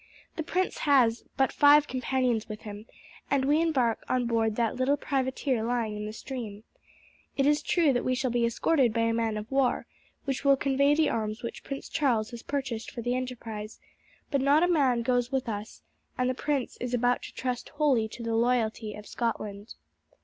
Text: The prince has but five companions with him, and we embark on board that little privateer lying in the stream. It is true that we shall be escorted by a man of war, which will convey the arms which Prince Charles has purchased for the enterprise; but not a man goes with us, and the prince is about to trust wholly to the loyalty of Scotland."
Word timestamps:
The 0.35 0.41
prince 0.41 0.79
has 0.79 1.25
but 1.37 1.51
five 1.51 1.87
companions 1.87 2.49
with 2.49 2.61
him, 2.61 2.87
and 3.29 3.45
we 3.45 3.61
embark 3.61 4.03
on 4.09 4.25
board 4.25 4.55
that 4.55 4.75
little 4.75 4.97
privateer 4.97 5.63
lying 5.63 5.95
in 5.95 6.07
the 6.07 6.11
stream. 6.11 6.63
It 7.37 7.45
is 7.45 7.61
true 7.61 7.93
that 7.93 8.03
we 8.03 8.15
shall 8.15 8.31
be 8.31 8.43
escorted 8.43 8.93
by 8.95 9.01
a 9.01 9.13
man 9.13 9.37
of 9.37 9.51
war, 9.51 9.85
which 10.25 10.43
will 10.43 10.57
convey 10.57 10.95
the 10.95 11.11
arms 11.11 11.43
which 11.43 11.63
Prince 11.63 11.87
Charles 11.87 12.31
has 12.31 12.41
purchased 12.41 12.89
for 12.89 13.03
the 13.03 13.13
enterprise; 13.13 13.79
but 14.31 14.41
not 14.41 14.63
a 14.63 14.67
man 14.67 15.03
goes 15.03 15.31
with 15.31 15.47
us, 15.47 15.83
and 16.17 16.27
the 16.27 16.33
prince 16.33 16.77
is 16.77 16.95
about 16.95 17.21
to 17.21 17.35
trust 17.35 17.69
wholly 17.69 18.07
to 18.07 18.23
the 18.23 18.33
loyalty 18.33 18.95
of 18.95 19.05
Scotland." 19.05 19.75